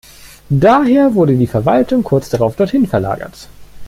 Daher 0.49 1.13
wurde 1.13 1.37
die 1.37 1.45
Verwaltung 1.45 2.01
kurz 2.03 2.27
darauf 2.29 2.55
dorthin 2.55 2.87
verlagert. 2.87 3.47